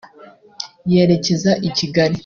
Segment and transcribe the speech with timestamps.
[0.91, 2.17] yerekeza i Kigali